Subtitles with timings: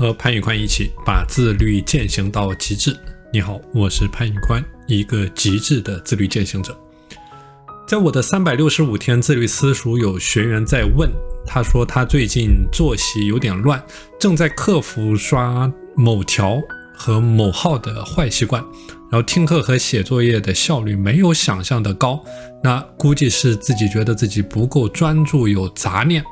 [0.00, 2.96] 和潘宇宽一起把自律践行到极致。
[3.30, 6.74] 你好，我是潘宇宽，一个极致的自律践行者。
[7.86, 11.10] 在我的三百六十五天自律私塾，有学员在问，
[11.46, 13.84] 他说他最近作息有点乱，
[14.18, 16.58] 正在克服刷某条
[16.94, 18.64] 和某号的坏习惯，
[19.10, 22.24] 然后听课和写作业的效率没有想象的高，
[22.64, 26.24] 那估计是自己觉得自己不够专注，有杂念。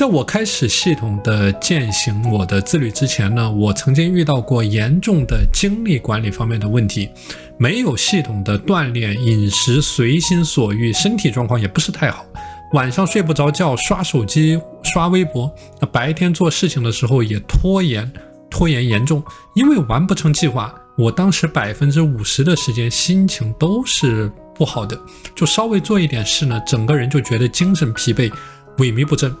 [0.00, 7.10] 在我开始系统的践行我的自律之前呢，我曾经遇到过严重的精力管理方面的问题，
[7.58, 12.24] 没有系统的锻炼，饮食随心所欲，身体状况也不是太好，
[12.72, 18.10] 晚上睡不着觉，刷手机、刷微博，那白天做事情的时候也拖延，
[18.48, 19.22] 拖延严重，
[19.54, 24.98] 因为完不成计划，我当时百分之五十的时间心情都是不好的，
[25.34, 28.32] 就稍微做一点事呢，整个人就觉得精神疲惫，
[28.78, 29.36] 萎靡不振。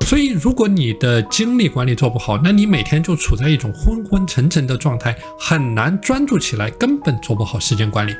[0.00, 8.14] 所以，如果你的精力管理做不好，那你每天就处在一种昏昏沉沉的状态，很难专注起来，根本做不好时间管理。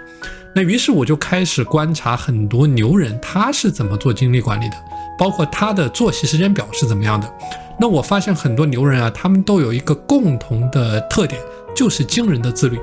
[0.55, 4.77] 那于是我就开始观察很多牛人，他是怎么做精力管理的，
[5.19, 7.33] 包括他的作息时间表是怎么样的。
[7.81, 11.41] 那我发现很多牛人啊，他们都有一个共同的特点，
[11.75, 12.79] 就是惊人的自律。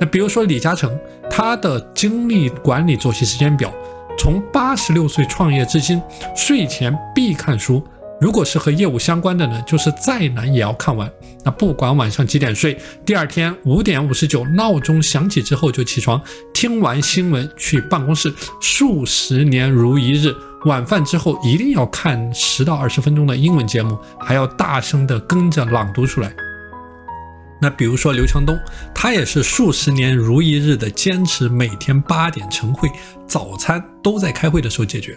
[0.00, 0.98] 那比如说李嘉诚，
[1.30, 3.72] 他的精力管理作息时间表，
[4.18, 6.02] 从八十六岁创业至今，
[6.34, 7.80] 睡前必看书。
[8.20, 11.08] 如果是和业务相关的呢，就是再难也要看完。
[11.44, 16.20] 那不管晚上几点睡，第二天五点五十九闹钟响起之后就起床，
[16.52, 20.34] 听完新闻去办公室，数十年如一日。
[20.64, 26.34] 晚饭之后一定要看十到二十分钟的英文节目，还要大声的跟着朗读出来。
[27.62, 28.58] 那比如说刘强东，
[28.92, 32.90] 他也是数十年如一日的坚持，每天八点晨会，
[33.28, 35.16] 早餐都在开会的时候解决。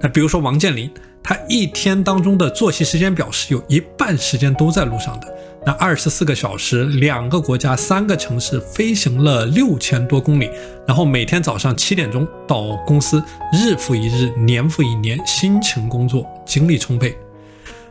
[0.00, 0.90] 那比如说王健林。
[1.28, 5.28] 他一天当中的作息时间表是有一半时间都在路上的，
[5.66, 10.48] 那二十四个小时，两个国家，三个城市，飞行了六千多公里，
[10.86, 17.14] 然后每天早上七点钟到公司，日复一日，年复一年，辛勤工作，精力充沛。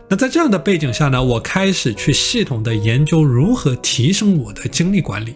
[0.09, 5.35] 那在这样的背景下呢，我开始去系统的研究如何提升我的精力管理。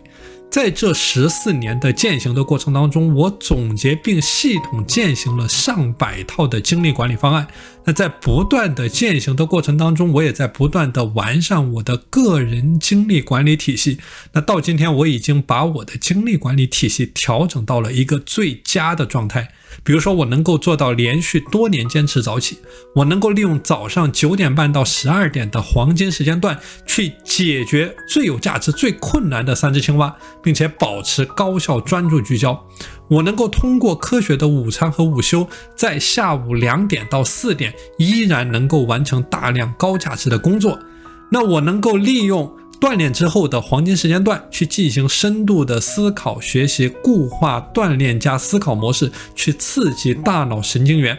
[0.51, 7.47] 在这十四年的践行的过程当中，我总结并系统践行了上百套的精力管理方案。
[7.85, 13.97] 那在不断的践行的过程当中，我也在不断的完善我的个人精力管理体系。
[14.33, 19.47] 那到今天，我已经把我的精力管理体系调整到了一个最佳的状态。
[19.85, 22.57] 比如说，我能够做到连续多年坚持早起，
[22.93, 30.13] 我能够利用早上九点半到十二点的黄金时间段去解决最有价值、最困难的三只青蛙，
[30.43, 32.65] 并且保持高效、专注、聚焦。
[33.07, 40.79] 我能够通过科学的午餐和午休，在下午两点到四点依然能够完成大量高价值的工作。
[41.31, 42.51] 那我能够利用。
[42.81, 51.15] 锻炼之后的黄金时间段，去进行深度的思考学习，固化锻炼加思考模式，去刺激大脑神经元。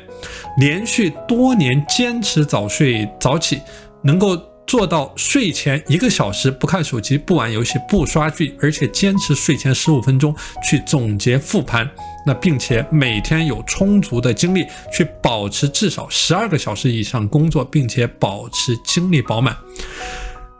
[0.58, 3.60] 连续多年坚持早睡早起，
[4.02, 4.36] 能够
[4.72, 10.34] 做到睡前一个小时不看手机、不玩游戏、不刷剧，而且坚持睡前十五分钟
[10.66, 11.86] 去总结复盘。
[12.24, 19.54] 那并且每天有充足的精力去保持至少十二个小时以上工作，并且保持精力饱满。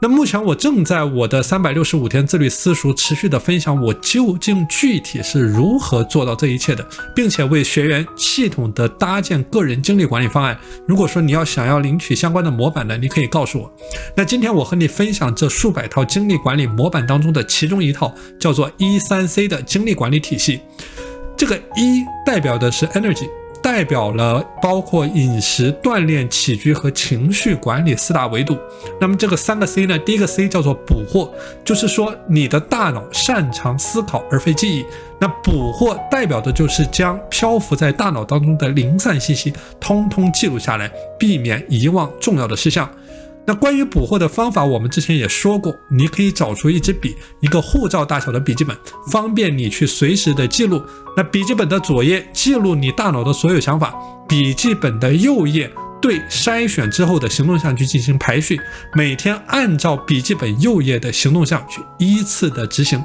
[0.03, 10.59] 那目前我正在我的三百六十五天自律私塾持续的分享，我究竟具体是如何做到这一切的，并且为学员系统的搭建个人精力管理方案。
[10.85, 13.73] 如果说你要想要领取相关的模板呢，你可以告诉我。
[14.13, 20.59] 那今天我和你分享这数百套精力管理模板当中的其中一套，叫做一三 C 的精力管理体系。
[21.37, 23.29] 这个一代表的是 energy。
[23.63, 28.57] 代表了包括饮食、锻炼、起居和情绪管理四大维度。
[28.99, 29.97] 那么这个三个 C 呢？
[29.99, 34.85] 第一个 C 叫做捕获，就是说你的大脑擅长思考而非记忆。
[35.17, 42.89] 那捕获代表的就是将漂浮在大脑当中的零散信息通通记录下来，避免遗忘重要的事项。
[43.45, 48.75] 那关于捕获的方法，我们之前也说过，你可以找出一支笔，一个护照大小的笔记本，
[49.11, 50.81] 方便你去随时的记录。
[51.17, 53.93] 那笔记本的左页记录你大脑的所有想法，
[54.27, 55.69] 笔记本的右页
[56.01, 58.59] 对筛选之后的行动项去进行排序，
[58.95, 63.03] 每天按照笔记本右页的行动项去依次的执行。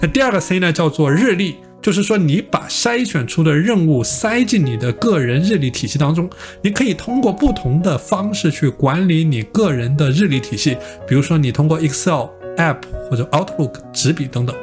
[0.00, 1.56] 那第二个 C 呢，叫做日历。
[1.82, 6.30] 就是说，你把筛选出的任务塞进你的个人日历体系当中，
[6.62, 10.76] 你可以通过不同的方式去管理你个人的日历体系。
[11.08, 12.78] 比如说，你通过 Excel app
[13.10, 14.54] 或者 Outlook 纸笔等等。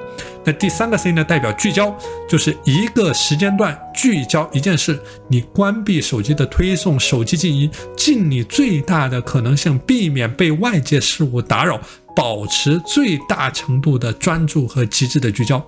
[0.45, 1.93] 那第三个 C 呢，代表聚焦，
[2.29, 11.81] 就是一个时间段聚焦一件事，你关闭手机的推送，手机静音，尽你最大的可能性避免被外界事物打扰。
[12.15, 15.65] 保持最大程度的专注和极致的聚焦。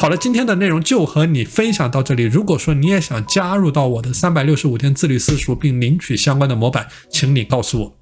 [0.00, 2.22] 好了，今天的内容就和你分享到这里。
[2.22, 7.99] 如果说你也想加入到我的三百六十五天自律私塾，并领取相关的模板，请你告诉我。